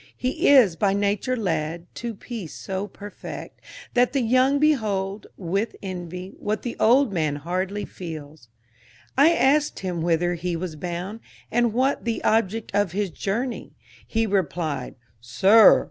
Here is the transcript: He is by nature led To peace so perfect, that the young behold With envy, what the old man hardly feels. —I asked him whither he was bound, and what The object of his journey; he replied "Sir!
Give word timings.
He 0.17 0.47
is 0.49 0.75
by 0.75 0.93
nature 0.93 1.37
led 1.37 1.85
To 1.97 2.15
peace 2.15 2.55
so 2.55 2.87
perfect, 2.87 3.61
that 3.93 4.13
the 4.13 4.21
young 4.21 4.57
behold 4.57 5.27
With 5.37 5.75
envy, 5.83 6.33
what 6.39 6.63
the 6.63 6.75
old 6.79 7.13
man 7.13 7.35
hardly 7.35 7.85
feels. 7.85 8.47
—I 9.15 9.29
asked 9.31 9.81
him 9.81 10.01
whither 10.01 10.33
he 10.33 10.55
was 10.55 10.75
bound, 10.75 11.19
and 11.51 11.71
what 11.71 12.03
The 12.05 12.23
object 12.23 12.71
of 12.73 12.93
his 12.93 13.11
journey; 13.11 13.73
he 14.07 14.25
replied 14.25 14.95
"Sir! 15.19 15.79